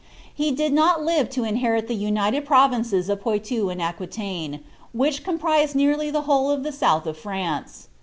He 0.33 0.51
did 0.51 0.73
not 0.73 1.03
live 1.03 1.29
to 1.29 1.43
inherit 1.43 1.87
the 1.87 1.93
united 1.93 2.43
provinces 2.43 3.07
of 3.07 3.21
Poitou 3.21 3.69
and 3.69 3.79
Aquitaine, 3.79 4.61
which 4.93 5.23
comprised 5.23 5.75
nearly 5.75 6.09
the 6.09 6.21
whole 6.21 6.49
of 6.49 6.63
the 6.63 6.71
south 6.71 7.05
of 7.05 7.15
France. 7.19 7.87